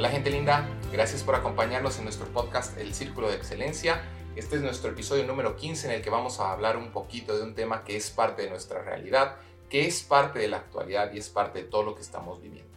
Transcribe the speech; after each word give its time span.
Hola 0.00 0.08
gente 0.08 0.30
linda, 0.30 0.66
gracias 0.90 1.22
por 1.22 1.34
acompañarnos 1.34 1.98
en 1.98 2.04
nuestro 2.04 2.26
podcast 2.28 2.78
El 2.78 2.94
Círculo 2.94 3.28
de 3.28 3.36
Excelencia. 3.36 4.00
Este 4.34 4.56
es 4.56 4.62
nuestro 4.62 4.92
episodio 4.92 5.26
número 5.26 5.56
15 5.56 5.88
en 5.88 5.92
el 5.92 6.00
que 6.00 6.08
vamos 6.08 6.40
a 6.40 6.52
hablar 6.52 6.78
un 6.78 6.90
poquito 6.90 7.36
de 7.36 7.42
un 7.42 7.54
tema 7.54 7.84
que 7.84 7.96
es 7.96 8.10
parte 8.10 8.40
de 8.40 8.48
nuestra 8.48 8.82
realidad, 8.82 9.36
que 9.68 9.86
es 9.86 10.02
parte 10.02 10.38
de 10.38 10.48
la 10.48 10.56
actualidad 10.56 11.12
y 11.12 11.18
es 11.18 11.28
parte 11.28 11.60
de 11.60 11.68
todo 11.68 11.82
lo 11.82 11.94
que 11.94 12.00
estamos 12.00 12.40
viviendo. 12.40 12.72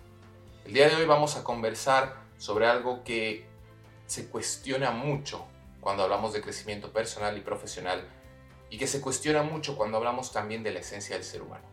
El 0.66 0.74
día 0.74 0.90
de 0.90 0.98
hoy 0.98 1.06
vamos 1.06 1.38
a 1.38 1.46
conversar 1.46 2.14
sobre 2.38 2.68
algo 2.68 3.06
que 3.06 3.48
se 4.06 4.28
cuestiona 4.28 4.92
mucho 4.92 5.46
cuando 5.80 6.04
hablamos 6.04 6.34
de 6.34 6.42
crecimiento 6.42 6.92
personal 6.92 7.38
y 7.38 7.40
profesional 7.40 8.06
y 8.70 8.78
que 8.78 8.86
se 8.86 9.00
cuestiona 9.00 9.44
mucho 9.44 9.78
cuando 9.78 9.96
hablamos 9.96 10.34
también 10.34 10.62
de 10.62 10.74
la 10.74 10.82
esencia 10.82 11.16
del 11.16 11.24
ser 11.24 11.42
humano. 11.42 11.64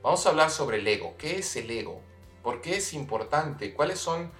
Vamos 0.00 0.24
a 0.24 0.28
hablar 0.28 0.50
sobre 0.50 0.76
el 0.76 0.86
ego. 0.86 1.16
¿Qué 1.18 1.40
es 1.40 1.56
el 1.56 1.68
ego? 1.72 2.00
¿Por 2.44 2.60
qué 2.60 2.76
es 2.76 2.92
importante? 2.92 3.74
¿Cuáles 3.74 3.98
son 3.98 4.30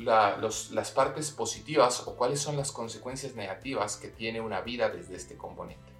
las 0.00 0.90
partes 0.90 1.30
positivas 1.30 2.06
o 2.06 2.16
cuáles 2.16 2.40
son 2.40 2.56
las 2.56 2.72
consecuencias 2.72 3.34
negativas 3.34 3.96
que 3.96 4.08
tiene 4.08 4.40
una 4.40 4.60
vida 4.60 4.88
desde 4.88 5.16
este 5.16 5.36
componente? 5.36 5.92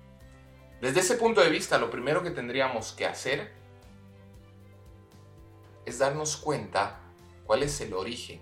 Desde 0.80 1.00
ese 1.00 1.16
punto 1.16 1.42
de 1.42 1.50
vista, 1.50 1.78
lo 1.78 1.90
primero 1.90 2.22
que 2.22 2.30
tendríamos 2.30 2.92
que 2.92 3.06
hacer 3.06 3.52
es 5.84 5.98
darnos 5.98 6.36
cuenta 6.36 7.00
cuál 7.44 7.62
es 7.62 7.80
el 7.80 7.92
origen 7.92 8.40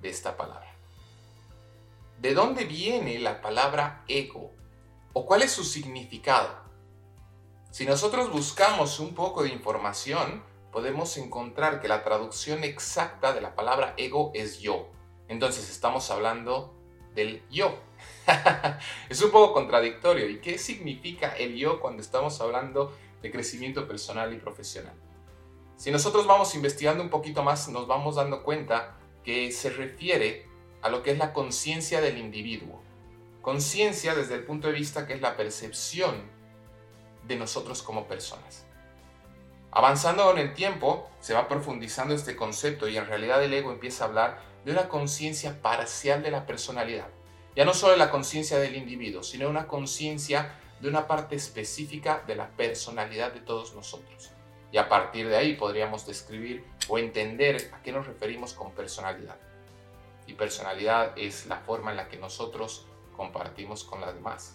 de 0.00 0.08
esta 0.08 0.36
palabra. 0.36 0.74
¿De 2.18 2.34
dónde 2.34 2.64
viene 2.64 3.18
la 3.18 3.40
palabra 3.40 4.04
ego? 4.08 4.52
¿O 5.12 5.26
cuál 5.26 5.42
es 5.42 5.52
su 5.52 5.64
significado? 5.64 6.62
Si 7.70 7.86
nosotros 7.86 8.30
buscamos 8.30 8.98
un 9.00 9.14
poco 9.14 9.42
de 9.42 9.50
información, 9.50 10.42
podemos 10.72 11.16
encontrar 11.18 11.80
que 11.80 11.86
la 11.86 12.02
traducción 12.02 12.64
exacta 12.64 13.34
de 13.34 13.42
la 13.42 13.54
palabra 13.54 13.94
ego 13.98 14.32
es 14.34 14.58
yo. 14.58 14.88
Entonces 15.28 15.70
estamos 15.70 16.10
hablando 16.10 16.74
del 17.14 17.42
yo. 17.50 17.78
es 19.08 19.22
un 19.22 19.30
poco 19.30 19.52
contradictorio. 19.52 20.28
¿Y 20.28 20.40
qué 20.40 20.58
significa 20.58 21.36
el 21.36 21.56
yo 21.56 21.80
cuando 21.80 22.02
estamos 22.02 22.40
hablando 22.40 22.96
de 23.20 23.30
crecimiento 23.30 23.86
personal 23.86 24.32
y 24.32 24.38
profesional? 24.38 24.94
Si 25.76 25.90
nosotros 25.90 26.26
vamos 26.26 26.54
investigando 26.54 27.02
un 27.02 27.10
poquito 27.10 27.42
más, 27.42 27.68
nos 27.68 27.86
vamos 27.86 28.16
dando 28.16 28.42
cuenta 28.42 28.96
que 29.22 29.52
se 29.52 29.70
refiere 29.70 30.46
a 30.80 30.88
lo 30.88 31.02
que 31.02 31.12
es 31.12 31.18
la 31.18 31.32
conciencia 31.32 32.00
del 32.00 32.18
individuo. 32.18 32.80
Conciencia 33.42 34.14
desde 34.14 34.36
el 34.36 34.44
punto 34.44 34.68
de 34.68 34.74
vista 34.74 35.06
que 35.06 35.14
es 35.14 35.20
la 35.20 35.36
percepción 35.36 36.30
de 37.26 37.36
nosotros 37.36 37.82
como 37.82 38.06
personas. 38.06 38.66
Avanzando 39.74 40.30
en 40.32 40.36
el 40.36 40.52
tiempo, 40.52 41.08
se 41.20 41.32
va 41.32 41.48
profundizando 41.48 42.14
este 42.14 42.36
concepto 42.36 42.88
y 42.88 42.98
en 42.98 43.06
realidad 43.06 43.42
el 43.42 43.54
ego 43.54 43.72
empieza 43.72 44.04
a 44.04 44.08
hablar 44.08 44.38
de 44.66 44.72
una 44.72 44.86
conciencia 44.90 45.62
parcial 45.62 46.22
de 46.22 46.30
la 46.30 46.44
personalidad. 46.44 47.08
Ya 47.56 47.64
no 47.64 47.72
solo 47.72 47.92
de 47.92 47.98
la 47.98 48.10
conciencia 48.10 48.58
del 48.58 48.76
individuo, 48.76 49.22
sino 49.22 49.48
una 49.48 49.66
conciencia 49.66 50.58
de 50.80 50.88
una 50.88 51.06
parte 51.06 51.36
específica 51.36 52.22
de 52.26 52.36
la 52.36 52.50
personalidad 52.50 53.32
de 53.32 53.40
todos 53.40 53.74
nosotros. 53.74 54.30
Y 54.72 54.76
a 54.76 54.90
partir 54.90 55.28
de 55.28 55.36
ahí 55.36 55.54
podríamos 55.54 56.06
describir 56.06 56.66
o 56.88 56.98
entender 56.98 57.70
a 57.72 57.82
qué 57.82 57.92
nos 57.92 58.06
referimos 58.06 58.52
con 58.52 58.72
personalidad. 58.72 59.38
Y 60.26 60.34
personalidad 60.34 61.16
es 61.16 61.46
la 61.46 61.56
forma 61.60 61.92
en 61.92 61.96
la 61.96 62.08
que 62.08 62.18
nosotros 62.18 62.86
compartimos 63.16 63.84
con 63.84 64.02
las 64.02 64.14
demás. 64.14 64.54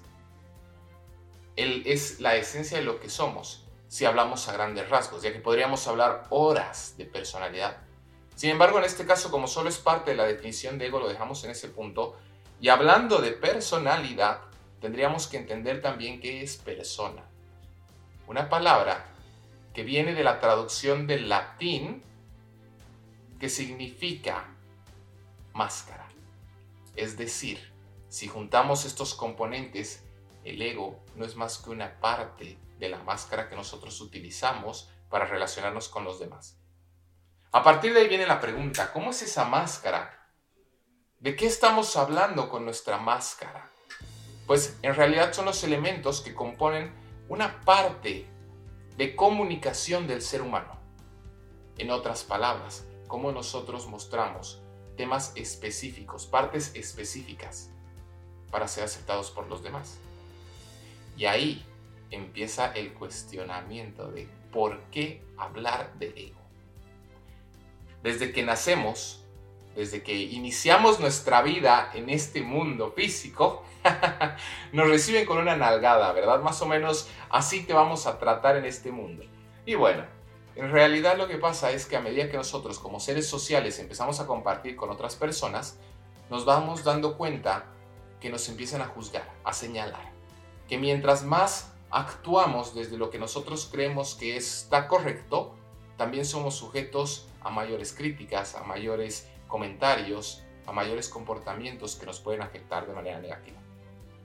Él 1.55 1.81
es 1.87 2.19
la 2.19 2.35
esencia 2.35 2.77
de 2.77 2.83
lo 2.83 2.99
que 2.99 3.09
somos, 3.09 3.66
si 3.87 4.05
hablamos 4.05 4.47
a 4.47 4.53
grandes 4.53 4.89
rasgos, 4.89 5.23
ya 5.23 5.31
que 5.31 5.39
podríamos 5.39 5.87
hablar 5.87 6.25
horas 6.29 6.95
de 6.97 7.05
personalidad. 7.05 7.77
Sin 8.35 8.49
embargo, 8.51 8.77
en 8.77 8.85
este 8.85 9.05
caso, 9.05 9.31
como 9.31 9.47
solo 9.47 9.69
es 9.69 9.77
parte 9.77 10.11
de 10.11 10.17
la 10.17 10.25
definición 10.25 10.77
de 10.77 10.87
ego, 10.87 10.99
lo 10.99 11.07
dejamos 11.07 11.43
en 11.43 11.51
ese 11.51 11.69
punto. 11.69 12.17
Y 12.59 12.69
hablando 12.69 13.19
de 13.19 13.31
personalidad, 13.31 14.41
tendríamos 14.79 15.27
que 15.27 15.37
entender 15.37 15.81
también 15.81 16.19
qué 16.19 16.43
es 16.43 16.57
persona. 16.57 17.23
Una 18.27 18.49
palabra 18.49 19.05
que 19.73 19.83
viene 19.83 20.13
de 20.13 20.23
la 20.23 20.39
traducción 20.39 21.07
del 21.07 21.29
latín 21.29 22.03
que 23.39 23.49
significa 23.49 24.45
máscara. 25.53 26.07
Es 26.95 27.17
decir, 27.17 27.71
si 28.09 28.27
juntamos 28.27 28.85
estos 28.85 29.13
componentes, 29.13 30.03
el 30.49 30.61
ego 30.61 31.03
no 31.15 31.25
es 31.25 31.35
más 31.35 31.57
que 31.57 31.69
una 31.69 31.99
parte 31.99 32.57
de 32.79 32.89
la 32.89 33.03
máscara 33.03 33.49
que 33.49 33.55
nosotros 33.55 33.99
utilizamos 34.01 34.89
para 35.09 35.25
relacionarnos 35.25 35.89
con 35.89 36.03
los 36.03 36.19
demás. 36.19 36.57
A 37.51 37.63
partir 37.63 37.93
de 37.93 38.01
ahí 38.01 38.07
viene 38.07 38.27
la 38.27 38.39
pregunta, 38.39 38.91
¿cómo 38.93 39.11
es 39.11 39.21
esa 39.21 39.45
máscara? 39.45 40.31
¿De 41.19 41.35
qué 41.35 41.47
estamos 41.47 41.95
hablando 41.97 42.49
con 42.49 42.65
nuestra 42.65 42.97
máscara? 42.97 43.71
Pues 44.45 44.77
en 44.81 44.95
realidad 44.95 45.33
son 45.33 45.45
los 45.45 45.63
elementos 45.63 46.21
que 46.21 46.35
componen 46.35 46.93
una 47.29 47.61
parte 47.61 48.25
de 48.95 49.15
comunicación 49.15 50.07
del 50.07 50.21
ser 50.21 50.41
humano. 50.41 50.79
En 51.77 51.91
otras 51.91 52.23
palabras, 52.23 52.85
cómo 53.07 53.31
nosotros 53.31 53.87
mostramos 53.87 54.61
temas 54.95 55.31
específicos, 55.35 56.25
partes 56.25 56.71
específicas, 56.75 57.69
para 58.51 58.67
ser 58.67 58.83
aceptados 58.83 59.31
por 59.31 59.47
los 59.47 59.63
demás. 59.63 59.99
Y 61.17 61.25
ahí 61.25 61.65
empieza 62.11 62.71
el 62.73 62.93
cuestionamiento 62.93 64.11
de 64.11 64.29
por 64.51 64.79
qué 64.91 65.23
hablar 65.37 65.93
de 65.97 66.13
ego. 66.15 66.39
Desde 68.03 68.31
que 68.31 68.43
nacemos, 68.43 69.25
desde 69.75 70.03
que 70.03 70.13
iniciamos 70.15 70.99
nuestra 70.99 71.41
vida 71.41 71.91
en 71.95 72.09
este 72.11 72.43
mundo 72.43 72.91
físico, 72.91 73.63
nos 74.71 74.87
reciben 74.87 75.25
con 75.25 75.39
una 75.39 75.57
nalgada, 75.57 76.11
¿verdad? 76.13 76.39
Más 76.41 76.61
o 76.61 76.67
menos 76.67 77.09
así 77.29 77.63
te 77.63 77.73
vamos 77.73 78.05
a 78.05 78.19
tratar 78.19 78.55
en 78.55 78.65
este 78.65 78.91
mundo. 78.91 79.23
Y 79.65 79.73
bueno, 79.73 80.05
en 80.55 80.71
realidad 80.71 81.17
lo 81.17 81.27
que 81.27 81.37
pasa 81.37 81.71
es 81.71 81.87
que 81.87 81.97
a 81.97 82.01
medida 82.01 82.29
que 82.29 82.37
nosotros 82.37 82.77
como 82.79 82.99
seres 82.99 83.27
sociales 83.27 83.79
empezamos 83.79 84.19
a 84.19 84.27
compartir 84.27 84.75
con 84.75 84.91
otras 84.91 85.15
personas, 85.15 85.79
nos 86.29 86.45
vamos 86.45 86.83
dando 86.83 87.17
cuenta 87.17 87.65
que 88.19 88.29
nos 88.29 88.47
empiezan 88.49 88.81
a 88.81 88.85
juzgar, 88.85 89.27
a 89.43 89.53
señalar 89.53 90.16
que 90.67 90.77
mientras 90.77 91.23
más 91.23 91.73
actuamos 91.89 92.75
desde 92.75 92.97
lo 92.97 93.09
que 93.09 93.19
nosotros 93.19 93.69
creemos 93.71 94.15
que 94.15 94.35
está 94.35 94.87
correcto, 94.87 95.55
también 95.95 96.25
somos 96.25 96.55
sujetos 96.55 97.27
a 97.41 97.49
mayores 97.49 97.93
críticas, 97.93 98.55
a 98.55 98.63
mayores 98.63 99.29
comentarios, 99.47 100.43
a 100.65 100.73
mayores 100.73 101.07
comportamientos 101.07 101.95
que 101.95 102.05
nos 102.05 102.19
pueden 102.19 102.41
afectar 102.41 102.85
de 102.85 102.93
manera 102.93 103.19
negativa. 103.19 103.57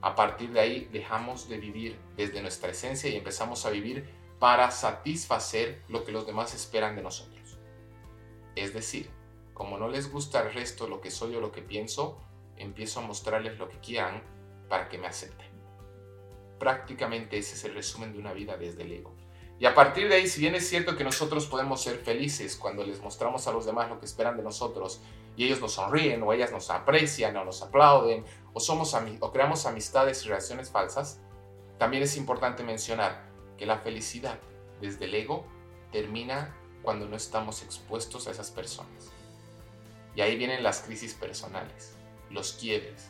A 0.01 0.15
partir 0.15 0.51
de 0.51 0.59
ahí 0.59 0.89
dejamos 0.91 1.47
de 1.47 1.57
vivir 1.57 1.97
desde 2.17 2.41
nuestra 2.41 2.71
esencia 2.71 3.09
y 3.09 3.15
empezamos 3.15 3.65
a 3.65 3.69
vivir 3.69 4.09
para 4.39 4.69
satisfacer 4.71 5.81
lo 5.87 6.03
que 6.03 6.11
los 6.11 6.27
demás 6.27 6.53
esperan 6.53 6.97
de 6.97 7.03
nosotros. 7.03 7.57
Es 8.55 8.73
decir, 8.73 9.09
como 9.53 9.77
no 9.77 9.87
les 9.87 10.11
gusta 10.11 10.41
el 10.41 10.53
resto 10.53 10.89
lo 10.89 10.99
que 10.99 11.09
soy 11.09 11.35
o 11.35 11.39
lo 11.39 11.53
que 11.53 11.61
pienso, 11.61 12.19
empiezo 12.57 12.99
a 12.99 13.03
mostrarles 13.03 13.57
lo 13.57 13.69
que 13.69 13.79
quieran 13.79 14.21
para 14.67 14.89
que 14.89 14.97
me 14.97 15.07
acepten 15.07 15.52
prácticamente 16.63 17.37
ese 17.37 17.55
es 17.55 17.65
el 17.65 17.73
resumen 17.73 18.13
de 18.13 18.19
una 18.19 18.31
vida 18.31 18.55
desde 18.55 18.83
el 18.83 18.93
ego. 18.93 19.13
Y 19.59 19.65
a 19.65 19.75
partir 19.75 20.07
de 20.07 20.15
ahí, 20.15 20.29
si 20.29 20.39
bien 20.39 20.55
es 20.55 20.65
cierto 20.65 20.95
que 20.95 21.03
nosotros 21.03 21.45
podemos 21.45 21.83
ser 21.83 21.97
felices 21.97 22.55
cuando 22.55 22.85
les 22.85 23.01
mostramos 23.01 23.45
a 23.47 23.51
los 23.51 23.65
demás 23.65 23.89
lo 23.89 23.99
que 23.99 24.05
esperan 24.05 24.37
de 24.37 24.43
nosotros 24.43 25.01
y 25.35 25.43
ellos 25.43 25.59
nos 25.59 25.73
sonríen 25.73 26.23
o 26.23 26.31
ellas 26.31 26.53
nos 26.53 26.69
aprecian 26.69 27.35
o 27.35 27.43
nos 27.43 27.61
aplauden 27.61 28.23
o, 28.53 28.61
somos 28.61 28.95
o 29.19 29.31
creamos 29.33 29.65
amistades 29.65 30.23
y 30.23 30.29
relaciones 30.29 30.69
falsas, 30.69 31.19
también 31.77 32.01
es 32.01 32.15
importante 32.15 32.63
mencionar 32.63 33.29
que 33.57 33.65
la 33.65 33.79
felicidad 33.79 34.39
desde 34.79 35.03
el 35.03 35.15
ego 35.15 35.45
termina 35.91 36.55
cuando 36.81 37.09
no 37.09 37.17
estamos 37.17 37.61
expuestos 37.61 38.27
a 38.27 38.31
esas 38.31 38.51
personas. 38.51 39.11
Y 40.15 40.21
ahí 40.21 40.37
vienen 40.37 40.63
las 40.63 40.79
crisis 40.79 41.13
personales, 41.13 41.97
los 42.29 42.53
quiebres, 42.53 43.09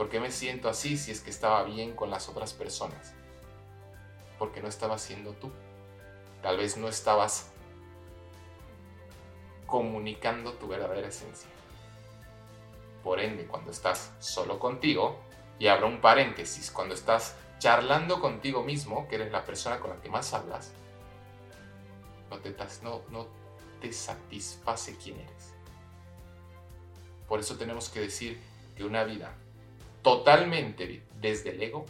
¿Por 0.00 0.08
qué 0.08 0.18
me 0.18 0.30
siento 0.30 0.70
así 0.70 0.96
si 0.96 1.10
es 1.10 1.20
que 1.20 1.28
estaba 1.28 1.62
bien 1.62 1.94
con 1.94 2.08
las 2.08 2.30
otras 2.30 2.54
personas? 2.54 3.12
Porque 4.38 4.62
no 4.62 4.68
estabas 4.68 5.02
siendo 5.02 5.34
tú. 5.34 5.52
Tal 6.40 6.56
vez 6.56 6.78
no 6.78 6.88
estabas 6.88 7.50
comunicando 9.66 10.54
tu 10.54 10.68
verdadera 10.68 11.08
esencia. 11.08 11.50
Por 13.04 13.20
ende, 13.20 13.46
cuando 13.46 13.72
estás 13.72 14.10
solo 14.20 14.58
contigo, 14.58 15.18
y 15.58 15.66
abro 15.66 15.88
un 15.88 16.00
paréntesis, 16.00 16.70
cuando 16.70 16.94
estás 16.94 17.36
charlando 17.58 18.22
contigo 18.22 18.62
mismo, 18.62 19.06
que 19.06 19.16
eres 19.16 19.30
la 19.30 19.44
persona 19.44 19.80
con 19.80 19.90
la 19.90 20.00
que 20.00 20.08
más 20.08 20.32
hablas, 20.32 20.72
no 22.30 22.38
te, 22.38 22.56
no, 22.82 23.02
no 23.10 23.26
te 23.82 23.92
satisface 23.92 24.96
quién 24.96 25.20
eres. 25.20 25.52
Por 27.28 27.40
eso 27.40 27.58
tenemos 27.58 27.90
que 27.90 28.00
decir 28.00 28.40
que 28.74 28.82
una 28.82 29.04
vida 29.04 29.36
totalmente 30.02 31.02
desde 31.20 31.50
el 31.50 31.62
ego, 31.62 31.86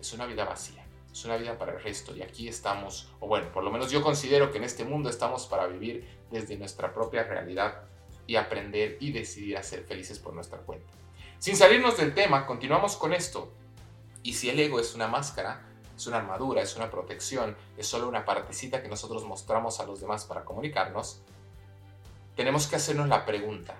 es 0.00 0.12
una 0.12 0.26
vida 0.26 0.44
vacía, 0.44 0.84
es 1.10 1.24
una 1.24 1.36
vida 1.36 1.58
para 1.58 1.72
el 1.72 1.82
resto. 1.82 2.16
Y 2.16 2.22
aquí 2.22 2.48
estamos, 2.48 3.10
o 3.20 3.26
bueno, 3.26 3.50
por 3.52 3.64
lo 3.64 3.70
menos 3.70 3.90
yo 3.90 4.02
considero 4.02 4.50
que 4.50 4.58
en 4.58 4.64
este 4.64 4.84
mundo 4.84 5.08
estamos 5.10 5.46
para 5.46 5.66
vivir 5.66 6.08
desde 6.30 6.56
nuestra 6.56 6.92
propia 6.92 7.24
realidad 7.24 7.82
y 8.26 8.36
aprender 8.36 8.96
y 9.00 9.12
decidir 9.12 9.56
a 9.56 9.62
ser 9.62 9.84
felices 9.84 10.18
por 10.18 10.34
nuestra 10.34 10.58
cuenta. 10.58 10.92
Sin 11.38 11.56
salirnos 11.56 11.96
del 11.96 12.14
tema, 12.14 12.46
continuamos 12.46 12.96
con 12.96 13.12
esto. 13.12 13.52
Y 14.22 14.34
si 14.34 14.48
el 14.48 14.60
ego 14.60 14.78
es 14.78 14.94
una 14.94 15.08
máscara, 15.08 15.66
es 15.96 16.06
una 16.06 16.18
armadura, 16.18 16.62
es 16.62 16.76
una 16.76 16.90
protección, 16.90 17.56
es 17.76 17.86
solo 17.86 18.08
una 18.08 18.24
partecita 18.24 18.82
que 18.82 18.88
nosotros 18.88 19.24
mostramos 19.24 19.80
a 19.80 19.86
los 19.86 20.00
demás 20.00 20.24
para 20.24 20.44
comunicarnos, 20.44 21.20
tenemos 22.36 22.66
que 22.66 22.76
hacernos 22.76 23.08
la 23.08 23.26
pregunta, 23.26 23.76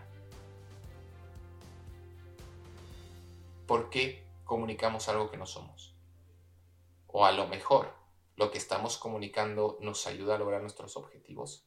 ¿por 3.72 3.88
qué 3.88 4.22
comunicamos 4.44 5.08
algo 5.08 5.30
que 5.30 5.38
no 5.38 5.46
somos? 5.46 5.96
O 7.06 7.24
a 7.24 7.32
lo 7.32 7.48
mejor 7.48 7.90
lo 8.36 8.50
que 8.50 8.58
estamos 8.58 8.98
comunicando 8.98 9.78
nos 9.80 10.06
ayuda 10.06 10.34
a 10.34 10.38
lograr 10.38 10.60
nuestros 10.60 10.94
objetivos. 10.98 11.64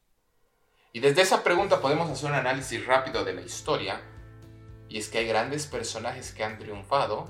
Y 0.94 1.00
desde 1.00 1.24
esa 1.24 1.42
pregunta 1.42 1.82
podemos 1.82 2.08
hacer 2.12 2.30
un 2.30 2.36
análisis 2.36 2.86
rápido 2.86 3.26
de 3.26 3.34
la 3.34 3.42
historia, 3.42 4.04
y 4.88 5.00
es 5.00 5.10
que 5.10 5.18
hay 5.18 5.28
grandes 5.28 5.66
personajes 5.66 6.32
que 6.32 6.44
han 6.44 6.60
triunfado 6.60 7.26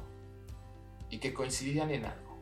y 1.09 1.19
que 1.19 1.33
coincidían 1.33 1.91
en 1.91 2.07
algo. 2.07 2.37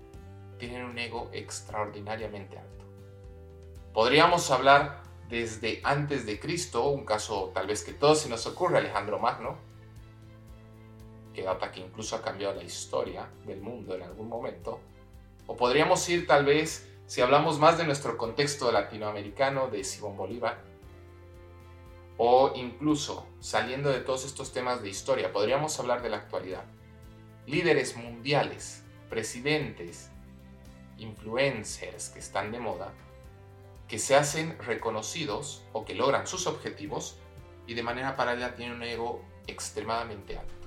Tienen 0.57 0.85
un 0.85 0.97
ego 0.97 1.29
extraordinariamente 1.33 2.57
alto. 2.57 2.83
Podríamos 3.93 4.49
hablar 4.49 5.03
desde 5.29 5.81
antes 5.83 6.25
de 6.25 6.39
Cristo, 6.39 6.87
un 6.87 7.05
caso 7.05 7.51
tal 7.53 7.67
vez 7.67 7.83
que 7.83 7.93
todos 7.93 8.21
se 8.21 8.29
nos 8.29 8.47
ocurre, 8.47 8.79
Alejandro 8.79 9.19
Magno, 9.19 9.72
que 11.33 11.43
data 11.43 11.71
que 11.71 11.81
incluso 11.81 12.15
ha 12.15 12.21
cambiado 12.21 12.55
la 12.55 12.63
historia 12.63 13.29
del 13.45 13.61
mundo 13.61 13.95
en 13.95 14.03
algún 14.03 14.29
momento. 14.29 14.79
O 15.47 15.55
podríamos 15.55 16.07
ir 16.09 16.27
tal 16.27 16.45
vez, 16.45 16.89
si 17.07 17.21
hablamos 17.21 17.59
más 17.59 17.77
de 17.77 17.85
nuestro 17.85 18.17
contexto 18.17 18.71
latinoamericano, 18.71 19.67
de 19.67 19.83
Simón 19.83 20.15
Bolívar. 20.15 20.61
O 22.17 22.53
incluso, 22.55 23.27
saliendo 23.39 23.89
de 23.89 23.99
todos 23.99 24.25
estos 24.25 24.53
temas 24.53 24.81
de 24.81 24.89
historia, 24.89 25.33
podríamos 25.33 25.79
hablar 25.79 26.01
de 26.01 26.09
la 26.09 26.17
actualidad. 26.17 26.65
Líderes 27.47 27.97
mundiales, 27.97 28.83
presidentes, 29.09 30.09
influencers 30.97 32.09
que 32.09 32.19
están 32.19 32.51
de 32.51 32.59
moda, 32.59 32.93
que 33.87 33.99
se 33.99 34.15
hacen 34.15 34.57
reconocidos 34.59 35.63
o 35.73 35.83
que 35.85 35.95
logran 35.95 36.27
sus 36.27 36.47
objetivos 36.47 37.17
y 37.67 37.73
de 37.73 37.83
manera 37.83 38.15
paralela 38.15 38.55
tienen 38.55 38.77
un 38.77 38.83
ego 38.83 39.21
extremadamente 39.47 40.37
alto. 40.37 40.62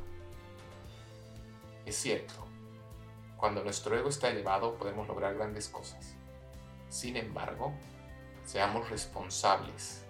Es 1.87 1.95
cierto, 1.95 2.35
cuando 3.37 3.63
nuestro 3.63 3.97
ego 3.97 4.09
está 4.09 4.29
elevado 4.29 4.75
podemos 4.75 5.07
lograr 5.07 5.37
grandes 5.37 5.69
cosas. 5.69 6.17
Sin 6.89 7.17
embargo, 7.17 7.73
seamos 8.45 8.91
responsables 8.91 10.05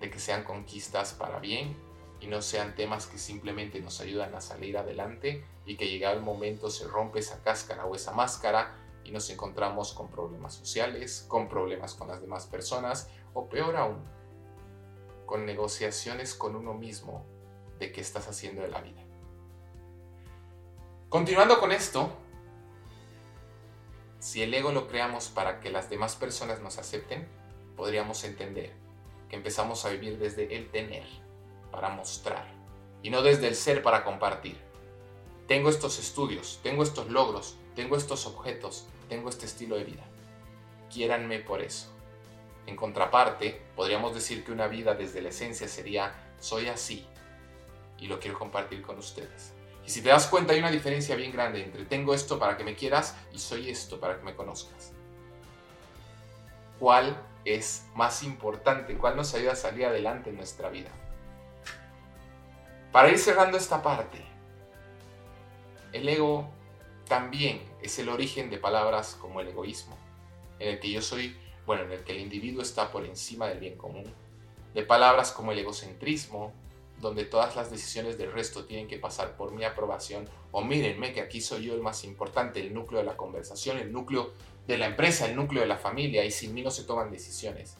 de 0.00 0.10
que 0.10 0.18
sean 0.18 0.44
conquistas 0.44 1.14
para 1.14 1.38
bien 1.38 1.74
y 2.20 2.26
no 2.26 2.42
sean 2.42 2.74
temas 2.74 3.06
que 3.06 3.16
simplemente 3.16 3.80
nos 3.80 4.02
ayudan 4.02 4.34
a 4.34 4.42
salir 4.42 4.76
adelante 4.76 5.46
y 5.64 5.78
que 5.78 5.88
llegado 5.88 6.16
el 6.16 6.22
momento 6.22 6.68
se 6.68 6.86
rompe 6.86 7.20
esa 7.20 7.42
cáscara 7.42 7.86
o 7.86 7.94
esa 7.94 8.12
máscara 8.12 8.76
y 9.02 9.12
nos 9.12 9.30
encontramos 9.30 9.94
con 9.94 10.10
problemas 10.10 10.52
sociales, 10.52 11.24
con 11.26 11.48
problemas 11.48 11.94
con 11.94 12.08
las 12.08 12.20
demás 12.20 12.44
personas 12.44 13.08
o 13.32 13.48
peor 13.48 13.76
aún, 13.76 14.04
con 15.24 15.46
negociaciones 15.46 16.34
con 16.34 16.54
uno 16.54 16.74
mismo 16.74 17.24
de 17.78 17.92
qué 17.92 18.02
estás 18.02 18.28
haciendo 18.28 18.60
de 18.60 18.68
la 18.68 18.82
vida. 18.82 19.05
Continuando 21.08 21.60
con 21.60 21.70
esto, 21.70 22.10
si 24.18 24.42
el 24.42 24.52
ego 24.52 24.72
lo 24.72 24.88
creamos 24.88 25.28
para 25.28 25.60
que 25.60 25.70
las 25.70 25.88
demás 25.88 26.16
personas 26.16 26.60
nos 26.60 26.78
acepten, 26.78 27.28
podríamos 27.76 28.24
entender 28.24 28.72
que 29.28 29.36
empezamos 29.36 29.84
a 29.84 29.90
vivir 29.90 30.18
desde 30.18 30.56
el 30.56 30.68
tener, 30.72 31.06
para 31.70 31.90
mostrar, 31.90 32.52
y 33.04 33.10
no 33.10 33.22
desde 33.22 33.46
el 33.46 33.54
ser 33.54 33.84
para 33.84 34.02
compartir. 34.02 34.58
Tengo 35.46 35.70
estos 35.70 36.00
estudios, 36.00 36.58
tengo 36.64 36.82
estos 36.82 37.08
logros, 37.08 37.56
tengo 37.76 37.96
estos 37.96 38.26
objetos, 38.26 38.88
tengo 39.08 39.28
este 39.28 39.46
estilo 39.46 39.76
de 39.76 39.84
vida. 39.84 40.04
Quiéranme 40.92 41.38
por 41.38 41.62
eso. 41.62 41.86
En 42.66 42.74
contraparte, 42.74 43.62
podríamos 43.76 44.12
decir 44.12 44.44
que 44.44 44.50
una 44.50 44.66
vida 44.66 44.94
desde 44.94 45.22
la 45.22 45.28
esencia 45.28 45.68
sería 45.68 46.34
soy 46.40 46.66
así 46.66 47.06
y 47.96 48.08
lo 48.08 48.18
quiero 48.18 48.36
compartir 48.36 48.82
con 48.82 48.98
ustedes. 48.98 49.55
Y 49.86 49.90
si 49.90 50.02
te 50.02 50.08
das 50.08 50.26
cuenta 50.26 50.52
hay 50.52 50.58
una 50.58 50.70
diferencia 50.70 51.14
bien 51.14 51.30
grande 51.30 51.62
entre 51.62 51.84
tengo 51.84 52.12
esto 52.12 52.40
para 52.40 52.56
que 52.56 52.64
me 52.64 52.74
quieras 52.74 53.16
y 53.32 53.38
soy 53.38 53.70
esto 53.70 54.00
para 54.00 54.18
que 54.18 54.24
me 54.24 54.34
conozcas. 54.34 54.92
¿Cuál 56.80 57.16
es 57.44 57.86
más 57.94 58.24
importante? 58.24 58.98
¿Cuál 58.98 59.16
nos 59.16 59.32
ayuda 59.34 59.52
a 59.52 59.56
salir 59.56 59.86
adelante 59.86 60.30
en 60.30 60.36
nuestra 60.36 60.70
vida? 60.70 60.90
Para 62.90 63.10
ir 63.10 63.18
cerrando 63.18 63.56
esta 63.56 63.82
parte, 63.82 64.24
el 65.92 66.08
ego 66.08 66.48
también 67.06 67.62
es 67.80 67.98
el 68.00 68.08
origen 68.08 68.50
de 68.50 68.58
palabras 68.58 69.16
como 69.20 69.40
el 69.40 69.48
egoísmo, 69.48 69.96
en 70.58 70.70
el 70.70 70.80
que 70.80 70.90
yo 70.90 71.00
soy, 71.00 71.36
bueno, 71.64 71.84
en 71.84 71.92
el 71.92 72.02
que 72.02 72.12
el 72.12 72.18
individuo 72.18 72.62
está 72.62 72.90
por 72.90 73.04
encima 73.04 73.46
del 73.46 73.60
bien 73.60 73.76
común, 73.76 74.12
de 74.74 74.82
palabras 74.82 75.30
como 75.30 75.52
el 75.52 75.58
egocentrismo, 75.60 76.52
donde 77.00 77.24
todas 77.24 77.56
las 77.56 77.70
decisiones 77.70 78.16
del 78.16 78.32
resto 78.32 78.64
tienen 78.64 78.88
que 78.88 78.98
pasar 78.98 79.36
por 79.36 79.52
mi 79.52 79.64
aprobación, 79.64 80.28
o 80.50 80.62
mírenme 80.62 81.12
que 81.12 81.20
aquí 81.20 81.40
soy 81.40 81.64
yo 81.64 81.74
el 81.74 81.82
más 81.82 82.04
importante, 82.04 82.60
el 82.60 82.72
núcleo 82.72 83.00
de 83.00 83.06
la 83.06 83.16
conversación, 83.16 83.78
el 83.78 83.92
núcleo 83.92 84.32
de 84.66 84.78
la 84.78 84.86
empresa, 84.86 85.26
el 85.26 85.36
núcleo 85.36 85.62
de 85.62 85.68
la 85.68 85.76
familia, 85.76 86.24
y 86.24 86.30
sin 86.30 86.54
mí 86.54 86.62
no 86.62 86.70
se 86.70 86.84
toman 86.84 87.10
decisiones. 87.10 87.76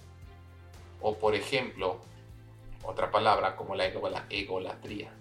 O 1.01 1.17
por 1.17 1.35
ejemplo, 1.35 2.01
otra 2.85 3.11
palabra 3.11 3.57
como 3.57 3.75
la, 3.75 3.87
egolatría, 4.31 5.13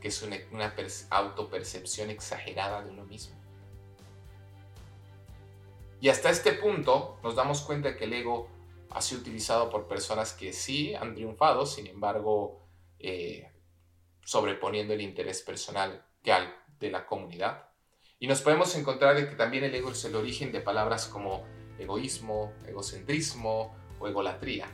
que 0.00 0.08
es 0.08 0.22
una, 0.22 0.36
una 0.52 0.74
autopercepción 1.10 2.10
exagerada 2.10 2.82
de 2.82 2.90
uno 2.90 3.04
mismo. 3.04 3.34
Y 6.00 6.10
hasta 6.10 6.28
este 6.28 6.52
punto 6.52 7.18
nos 7.22 7.34
damos 7.34 7.62
cuenta 7.62 7.96
que 7.96 8.04
el 8.04 8.12
ego 8.12 8.48
ha 8.90 9.00
sido 9.00 9.22
utilizado 9.22 9.70
por 9.70 9.88
personas 9.88 10.34
que 10.34 10.52
sí 10.52 10.94
han 10.94 11.14
triunfado, 11.14 11.66
sin 11.66 11.86
embargo, 11.86 12.63
eh, 13.06 13.52
sobreponiendo 14.24 14.94
el 14.94 15.02
interés 15.02 15.42
personal 15.42 16.02
que 16.22 16.32
al 16.32 16.56
de 16.80 16.90
la 16.90 17.04
comunidad. 17.04 17.68
Y 18.18 18.26
nos 18.26 18.40
podemos 18.40 18.74
encontrar 18.76 19.14
de 19.14 19.28
que 19.28 19.36
también 19.36 19.62
el 19.64 19.74
ego 19.74 19.90
es 19.90 20.02
el 20.06 20.16
origen 20.16 20.52
de 20.52 20.62
palabras 20.62 21.06
como 21.06 21.44
egoísmo, 21.78 22.54
egocentrismo 22.66 23.76
o 23.98 24.08
egolatría. 24.08 24.68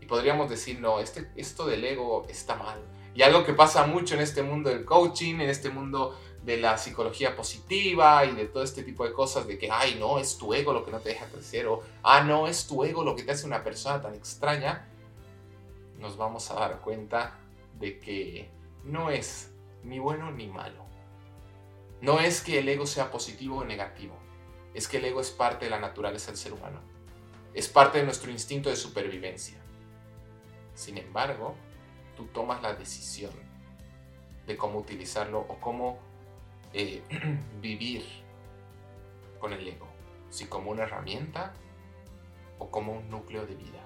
Y 0.00 0.06
podríamos 0.06 0.48
decir, 0.48 0.80
no, 0.80 1.00
este, 1.00 1.30
esto 1.36 1.66
del 1.66 1.84
ego 1.84 2.26
está 2.30 2.56
mal. 2.56 2.80
Y 3.14 3.20
algo 3.20 3.44
que 3.44 3.52
pasa 3.52 3.86
mucho 3.86 4.14
en 4.14 4.22
este 4.22 4.42
mundo 4.42 4.70
del 4.70 4.86
coaching, 4.86 5.34
en 5.34 5.50
este 5.50 5.68
mundo 5.68 6.18
de 6.42 6.56
la 6.56 6.78
psicología 6.78 7.36
positiva 7.36 8.24
y 8.24 8.34
de 8.34 8.46
todo 8.46 8.62
este 8.62 8.84
tipo 8.84 9.04
de 9.04 9.12
cosas, 9.12 9.46
de 9.46 9.58
que, 9.58 9.70
ay, 9.70 9.96
no, 10.00 10.18
es 10.18 10.38
tu 10.38 10.54
ego 10.54 10.72
lo 10.72 10.82
que 10.82 10.92
no 10.92 11.00
te 11.00 11.10
deja 11.10 11.26
crecer, 11.26 11.66
o, 11.66 11.82
ah, 12.02 12.22
no, 12.22 12.46
es 12.46 12.66
tu 12.66 12.84
ego 12.84 13.04
lo 13.04 13.14
que 13.14 13.22
te 13.22 13.32
hace 13.32 13.46
una 13.46 13.62
persona 13.62 14.00
tan 14.00 14.14
extraña, 14.14 14.88
nos 15.98 16.16
vamos 16.16 16.50
a 16.50 16.54
dar 16.54 16.80
cuenta 16.80 17.38
de 17.78 17.98
que 17.98 18.50
no 18.84 19.10
es 19.10 19.52
ni 19.82 19.98
bueno 19.98 20.30
ni 20.30 20.46
malo. 20.46 20.84
No 22.00 22.20
es 22.20 22.42
que 22.42 22.58
el 22.58 22.68
ego 22.68 22.86
sea 22.86 23.10
positivo 23.10 23.58
o 23.58 23.64
negativo, 23.64 24.16
es 24.74 24.88
que 24.88 24.98
el 24.98 25.06
ego 25.06 25.20
es 25.20 25.30
parte 25.30 25.64
de 25.64 25.70
la 25.70 25.80
naturaleza 25.80 26.30
del 26.30 26.38
ser 26.38 26.52
humano, 26.52 26.80
es 27.54 27.68
parte 27.68 27.98
de 27.98 28.04
nuestro 28.04 28.30
instinto 28.30 28.68
de 28.68 28.76
supervivencia. 28.76 29.58
Sin 30.74 30.98
embargo, 30.98 31.54
tú 32.16 32.26
tomas 32.26 32.62
la 32.62 32.74
decisión 32.74 33.32
de 34.46 34.56
cómo 34.56 34.78
utilizarlo 34.78 35.40
o 35.40 35.58
cómo 35.58 35.98
eh, 36.72 37.02
vivir 37.60 38.04
con 39.40 39.52
el 39.52 39.66
ego, 39.66 39.88
si 40.28 40.46
como 40.46 40.70
una 40.70 40.82
herramienta 40.82 41.54
o 42.58 42.70
como 42.70 42.92
un 42.92 43.08
núcleo 43.08 43.46
de 43.46 43.54
vida. 43.54 43.80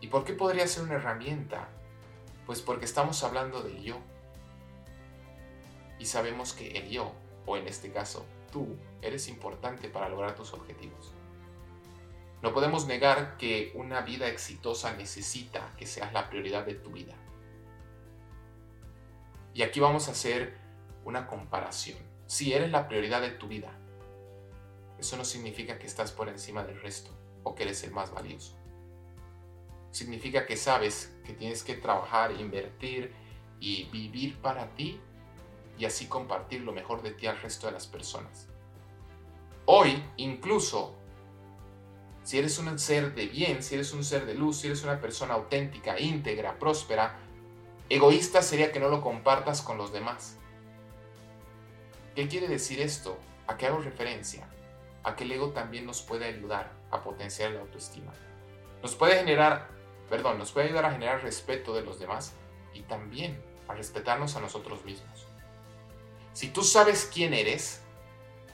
¿Y 0.00 0.08
por 0.08 0.24
qué 0.24 0.32
podría 0.32 0.66
ser 0.66 0.84
una 0.84 0.94
herramienta? 0.94 1.68
Pues 2.48 2.62
porque 2.62 2.86
estamos 2.86 3.22
hablando 3.24 3.60
del 3.60 3.82
yo. 3.82 3.98
Y 5.98 6.06
sabemos 6.06 6.54
que 6.54 6.78
el 6.78 6.88
yo, 6.88 7.12
o 7.44 7.58
en 7.58 7.68
este 7.68 7.92
caso 7.92 8.24
tú, 8.50 8.74
eres 9.02 9.28
importante 9.28 9.90
para 9.90 10.08
lograr 10.08 10.34
tus 10.34 10.54
objetivos. 10.54 11.12
No 12.40 12.54
podemos 12.54 12.86
negar 12.86 13.36
que 13.36 13.70
una 13.74 14.00
vida 14.00 14.28
exitosa 14.28 14.94
necesita 14.94 15.74
que 15.76 15.84
seas 15.84 16.14
la 16.14 16.30
prioridad 16.30 16.64
de 16.64 16.72
tu 16.72 16.90
vida. 16.90 17.12
Y 19.52 19.60
aquí 19.60 19.78
vamos 19.78 20.08
a 20.08 20.12
hacer 20.12 20.56
una 21.04 21.26
comparación. 21.26 21.98
Si 22.26 22.54
eres 22.54 22.70
la 22.70 22.88
prioridad 22.88 23.20
de 23.20 23.32
tu 23.32 23.46
vida, 23.46 23.78
eso 24.98 25.18
no 25.18 25.26
significa 25.26 25.78
que 25.78 25.86
estás 25.86 26.12
por 26.12 26.30
encima 26.30 26.64
del 26.64 26.80
resto 26.80 27.10
o 27.42 27.54
que 27.54 27.64
eres 27.64 27.84
el 27.84 27.90
más 27.90 28.10
valioso 28.10 28.56
significa 29.90 30.46
que 30.46 30.56
sabes 30.56 31.14
que 31.24 31.32
tienes 31.32 31.62
que 31.62 31.74
trabajar, 31.74 32.32
invertir 32.32 33.12
y 33.60 33.84
vivir 33.84 34.40
para 34.40 34.74
ti 34.74 35.00
y 35.78 35.84
así 35.84 36.06
compartir 36.06 36.62
lo 36.62 36.72
mejor 36.72 37.02
de 37.02 37.12
ti 37.12 37.26
al 37.26 37.40
resto 37.40 37.66
de 37.66 37.72
las 37.72 37.86
personas. 37.86 38.48
Hoy, 39.64 40.02
incluso, 40.16 40.94
si 42.22 42.38
eres 42.38 42.58
un 42.58 42.78
ser 42.78 43.14
de 43.14 43.26
bien, 43.26 43.62
si 43.62 43.74
eres 43.74 43.92
un 43.92 44.04
ser 44.04 44.26
de 44.26 44.34
luz, 44.34 44.58
si 44.58 44.66
eres 44.66 44.82
una 44.82 45.00
persona 45.00 45.34
auténtica, 45.34 45.98
íntegra, 45.98 46.58
próspera, 46.58 47.18
egoísta 47.88 48.42
sería 48.42 48.72
que 48.72 48.80
no 48.80 48.88
lo 48.88 49.00
compartas 49.00 49.62
con 49.62 49.78
los 49.78 49.92
demás. 49.92 50.36
¿Qué 52.14 52.26
quiere 52.28 52.48
decir 52.48 52.80
esto? 52.80 53.16
¿A 53.46 53.56
qué 53.56 53.66
hago 53.66 53.78
referencia? 53.78 54.48
A 55.04 55.14
que 55.14 55.24
el 55.24 55.32
ego 55.32 55.50
también 55.50 55.86
nos 55.86 56.02
puede 56.02 56.24
ayudar 56.24 56.72
a 56.90 57.02
potenciar 57.02 57.52
la 57.52 57.60
autoestima. 57.60 58.12
Nos 58.82 58.94
puede 58.94 59.16
generar, 59.18 59.68
perdón, 60.08 60.38
nos 60.38 60.52
puede 60.52 60.66
ayudar 60.66 60.86
a 60.86 60.92
generar 60.92 61.22
respeto 61.22 61.74
de 61.74 61.82
los 61.82 61.98
demás 61.98 62.32
y 62.74 62.82
también 62.82 63.42
a 63.68 63.74
respetarnos 63.74 64.36
a 64.36 64.40
nosotros 64.40 64.84
mismos. 64.84 65.26
Si 66.32 66.48
tú 66.48 66.62
sabes 66.62 67.10
quién 67.12 67.34
eres, 67.34 67.80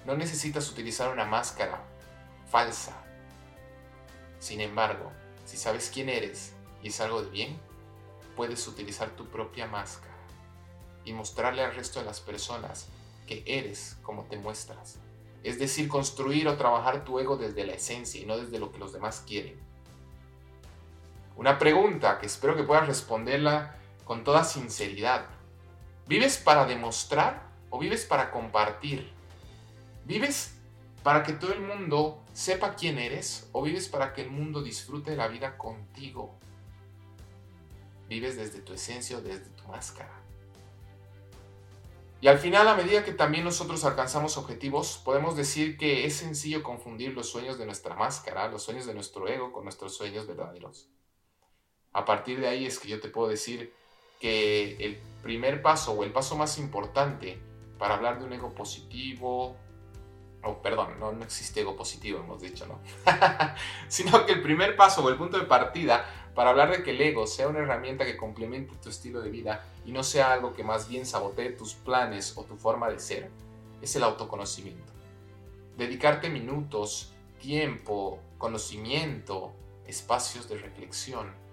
no 0.04 0.16
necesitas 0.16 0.70
utilizar 0.70 1.12
una 1.12 1.24
máscara 1.24 1.82
falsa 2.50 3.04
sin 4.44 4.60
embargo, 4.60 5.10
si 5.46 5.56
sabes 5.56 5.90
quién 5.90 6.10
eres 6.10 6.52
y 6.82 6.88
es 6.88 7.00
algo 7.00 7.22
de 7.22 7.30
bien, 7.30 7.58
puedes 8.36 8.68
utilizar 8.68 9.08
tu 9.16 9.24
propia 9.30 9.66
máscara 9.66 10.18
y 11.02 11.14
mostrarle 11.14 11.62
al 11.62 11.74
resto 11.74 12.00
de 12.00 12.04
las 12.04 12.20
personas 12.20 12.88
que 13.26 13.42
eres 13.46 13.96
como 14.02 14.24
te 14.24 14.36
muestras. 14.36 14.98
Es 15.44 15.58
decir, 15.58 15.88
construir 15.88 16.46
o 16.46 16.58
trabajar 16.58 17.06
tu 17.06 17.18
ego 17.18 17.38
desde 17.38 17.64
la 17.64 17.72
esencia 17.72 18.20
y 18.20 18.26
no 18.26 18.36
desde 18.36 18.58
lo 18.58 18.70
que 18.70 18.76
los 18.76 18.92
demás 18.92 19.24
quieren. 19.26 19.58
Una 21.36 21.58
pregunta 21.58 22.18
que 22.18 22.26
espero 22.26 22.56
que 22.56 22.62
puedas 22.62 22.86
responderla 22.86 23.76
con 24.04 24.22
toda 24.22 24.44
sinceridad. 24.44 25.26
¿Vives 26.06 26.38
para 26.38 26.64
demostrar 26.64 27.42
o 27.70 27.78
vives 27.78 28.04
para 28.04 28.30
compartir? 28.30 29.12
¿Vives 30.04 30.54
para 31.02 31.22
que 31.22 31.32
todo 31.32 31.52
el 31.52 31.60
mundo 31.60 32.22
sepa 32.32 32.76
quién 32.76 32.98
eres 32.98 33.48
o 33.52 33.62
vives 33.62 33.88
para 33.88 34.12
que 34.12 34.22
el 34.22 34.30
mundo 34.30 34.62
disfrute 34.62 35.16
la 35.16 35.28
vida 35.28 35.58
contigo? 35.58 36.38
Vives 38.08 38.36
desde 38.36 38.60
tu 38.60 38.74
esencia 38.74 39.18
o 39.18 39.20
desde 39.20 39.50
tu 39.50 39.66
máscara. 39.66 40.12
Y 42.20 42.28
al 42.28 42.38
final, 42.38 42.68
a 42.68 42.74
medida 42.74 43.04
que 43.04 43.12
también 43.12 43.44
nosotros 43.44 43.84
alcanzamos 43.84 44.38
objetivos, 44.38 45.00
podemos 45.04 45.36
decir 45.36 45.76
que 45.76 46.06
es 46.06 46.14
sencillo 46.16 46.62
confundir 46.62 47.12
los 47.12 47.28
sueños 47.28 47.58
de 47.58 47.66
nuestra 47.66 47.96
máscara, 47.96 48.48
los 48.48 48.62
sueños 48.62 48.86
de 48.86 48.94
nuestro 48.94 49.28
ego, 49.28 49.52
con 49.52 49.64
nuestros 49.64 49.94
sueños 49.94 50.26
verdaderos. 50.26 50.88
A 51.94 52.04
partir 52.04 52.40
de 52.40 52.48
ahí 52.48 52.66
es 52.66 52.78
que 52.78 52.88
yo 52.88 53.00
te 53.00 53.08
puedo 53.08 53.28
decir 53.28 53.72
que 54.20 54.76
el 54.84 54.98
primer 55.22 55.62
paso 55.62 55.92
o 55.92 56.04
el 56.04 56.12
paso 56.12 56.36
más 56.36 56.58
importante 56.58 57.38
para 57.78 57.94
hablar 57.94 58.18
de 58.18 58.26
un 58.26 58.32
ego 58.32 58.52
positivo, 58.52 59.56
oh, 60.42 60.62
perdón, 60.62 60.98
no, 60.98 61.12
no 61.12 61.24
existe 61.24 61.60
ego 61.60 61.76
positivo, 61.76 62.18
hemos 62.18 62.42
dicho, 62.42 62.66
¿no? 62.66 62.80
Sino 63.88 64.26
que 64.26 64.32
el 64.32 64.42
primer 64.42 64.76
paso 64.76 65.04
o 65.04 65.08
el 65.08 65.16
punto 65.16 65.38
de 65.38 65.46
partida 65.46 66.04
para 66.34 66.50
hablar 66.50 66.70
de 66.70 66.82
que 66.82 66.90
el 66.90 67.00
ego 67.00 67.26
sea 67.26 67.48
una 67.48 67.60
herramienta 67.60 68.04
que 68.04 68.16
complemente 68.16 68.74
tu 68.82 68.88
estilo 68.88 69.20
de 69.20 69.30
vida 69.30 69.64
y 69.86 69.92
no 69.92 70.02
sea 70.02 70.32
algo 70.32 70.52
que 70.52 70.64
más 70.64 70.88
bien 70.88 71.06
sabotee 71.06 71.50
tus 71.50 71.74
planes 71.74 72.36
o 72.36 72.44
tu 72.44 72.56
forma 72.56 72.90
de 72.90 72.98
ser, 72.98 73.30
es 73.80 73.94
el 73.94 74.02
autoconocimiento. 74.02 74.92
Dedicarte 75.76 76.28
minutos, 76.28 77.12
tiempo, 77.40 78.20
conocimiento, 78.38 79.52
espacios 79.86 80.48
de 80.48 80.58
reflexión, 80.58 81.43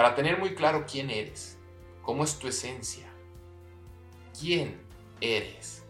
para 0.00 0.14
tener 0.14 0.38
muy 0.38 0.54
claro 0.54 0.86
quién 0.90 1.10
eres, 1.10 1.58
cómo 2.00 2.24
es 2.24 2.38
tu 2.38 2.48
esencia, 2.48 3.06
quién 4.40 4.80
eres 5.20 5.80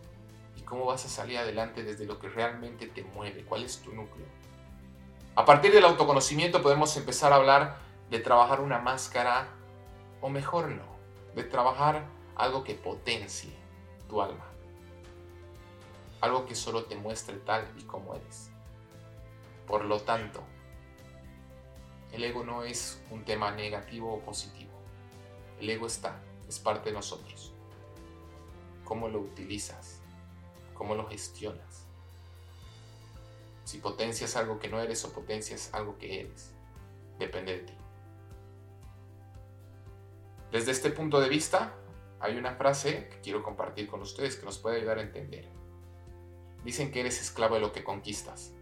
cómo 0.70 0.86
vas 0.86 1.04
a 1.04 1.08
salir 1.08 1.36
adelante 1.36 1.82
desde 1.82 2.06
lo 2.06 2.20
que 2.20 2.28
realmente 2.28 2.86
te 2.86 3.02
mueve, 3.02 3.44
cuál 3.44 3.64
es 3.64 3.82
tu 3.82 3.92
núcleo. 3.92 4.24
A 5.34 5.44
partir 5.44 5.72
del 5.72 5.84
autoconocimiento 5.84 6.62
podemos 6.62 6.96
empezar 6.96 7.32
a 7.32 7.36
hablar 7.36 7.78
de 8.08 8.20
trabajar 8.20 8.60
una 8.60 8.78
máscara, 8.78 9.48
o 10.20 10.28
mejor 10.28 10.68
no, 10.68 10.84
de 11.34 11.42
trabajar 11.42 12.04
algo 12.36 12.62
que 12.62 12.76
potencie 12.76 13.52
tu 14.08 14.22
alma. 14.22 14.44
Algo 16.20 16.46
que 16.46 16.54
solo 16.54 16.84
te 16.84 16.94
muestre 16.94 17.36
tal 17.38 17.66
y 17.76 17.82
como 17.82 18.14
eres. 18.14 18.50
Por 19.66 19.84
lo 19.84 20.00
tanto, 20.00 20.40
el 22.12 22.24
ego 22.24 22.44
no 22.44 22.64
es 22.64 23.00
un 23.10 23.24
tema 23.24 23.50
negativo 23.50 24.14
o 24.14 24.20
positivo. 24.20 24.70
El 25.60 25.70
ego 25.70 25.86
está, 25.86 26.20
es 26.48 26.58
parte 26.58 26.90
de 26.90 26.96
nosotros. 26.96 27.52
¿Cómo 28.84 29.08
lo 29.08 29.20
utilizas? 29.20 30.00
cómo 30.80 30.94
lo 30.94 31.06
gestionas. 31.06 31.84
Si 33.64 33.76
potencias 33.80 34.34
algo 34.34 34.58
que 34.58 34.70
no 34.70 34.80
eres 34.80 35.04
o 35.04 35.12
potencias 35.12 35.68
algo 35.74 35.98
que 35.98 36.22
eres, 36.22 36.52
depende 37.18 37.52
de 37.52 37.64
ti. 37.64 37.74
Desde 40.50 40.72
este 40.72 40.88
punto 40.90 41.20
de 41.20 41.28
vista, 41.28 41.74
hay 42.18 42.38
una 42.38 42.54
frase 42.54 43.10
que 43.10 43.20
quiero 43.20 43.42
compartir 43.42 43.88
con 43.88 44.00
ustedes 44.00 44.36
que 44.36 44.46
nos 44.46 44.56
puede 44.56 44.78
ayudar 44.78 44.96
a 44.96 45.02
entender. 45.02 45.50
Dicen 46.64 46.90
que 46.90 47.00
eres 47.00 47.20
esclavo 47.20 47.56
de 47.56 47.60
lo 47.60 47.72
que 47.72 47.84
conquistas. 47.84 48.54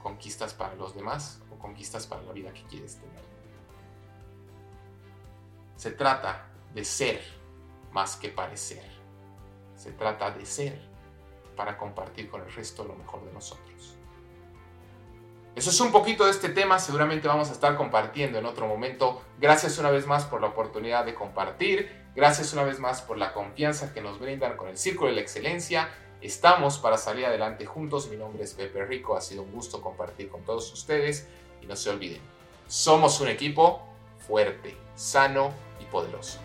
¿Conquistas 0.00 0.54
para 0.54 0.76
los 0.76 0.94
demás 0.94 1.40
conquistas 1.58 2.06
para 2.06 2.22
la 2.22 2.32
vida 2.32 2.52
que 2.52 2.62
quieres 2.64 2.96
tener? 2.96 3.22
Se 5.76 5.90
trata 5.92 6.48
de 6.74 6.84
ser 6.84 7.22
más 7.92 8.16
que 8.16 8.28
parecer. 8.28 8.84
Se 9.76 9.92
trata 9.92 10.30
de 10.30 10.44
ser 10.44 10.88
para 11.56 11.76
compartir 11.76 12.28
con 12.28 12.42
el 12.42 12.52
resto 12.52 12.84
lo 12.84 12.94
mejor 12.94 13.24
de 13.24 13.32
nosotros. 13.32 13.98
Eso 15.54 15.70
es 15.70 15.80
un 15.80 15.90
poquito 15.90 16.24
de 16.24 16.30
este 16.30 16.50
tema, 16.50 16.78
seguramente 16.78 17.26
vamos 17.26 17.48
a 17.48 17.52
estar 17.52 17.76
compartiendo 17.76 18.38
en 18.38 18.46
otro 18.46 18.68
momento. 18.68 19.22
Gracias 19.40 19.78
una 19.78 19.90
vez 19.90 20.06
más 20.06 20.24
por 20.24 20.40
la 20.40 20.46
oportunidad 20.46 21.04
de 21.04 21.14
compartir, 21.14 21.90
gracias 22.14 22.52
una 22.52 22.62
vez 22.62 22.78
más 22.78 23.02
por 23.02 23.18
la 23.18 23.32
confianza 23.32 23.92
que 23.92 24.00
nos 24.00 24.20
brindan 24.20 24.56
con 24.56 24.68
el 24.68 24.78
Círculo 24.78 25.10
de 25.10 25.16
la 25.16 25.22
Excelencia. 25.22 25.88
Estamos 26.20 26.78
para 26.78 26.96
salir 26.96 27.26
adelante 27.26 27.66
juntos, 27.66 28.08
mi 28.08 28.16
nombre 28.16 28.44
es 28.44 28.54
Pepe 28.54 28.84
Rico, 28.84 29.16
ha 29.16 29.20
sido 29.20 29.42
un 29.42 29.50
gusto 29.50 29.80
compartir 29.80 30.28
con 30.28 30.42
todos 30.44 30.72
ustedes 30.72 31.26
y 31.62 31.66
no 31.66 31.76
se 31.76 31.90
olviden, 31.90 32.20
somos 32.66 33.20
un 33.20 33.28
equipo 33.28 33.82
fuerte, 34.26 34.76
sano 34.94 35.52
y 35.80 35.84
poderoso. 35.86 36.38